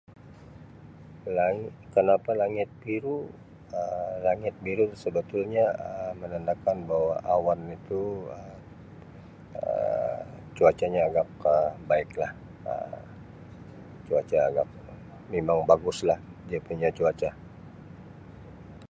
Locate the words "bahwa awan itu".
6.89-8.01